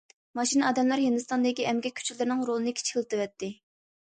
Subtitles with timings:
[0.37, 3.53] ماشىنا ئادەملەر ھىندىستاندىكى ئەمگەك كۈچلىرىنىڭ رولىنى كىچىكلىتىۋەتتى.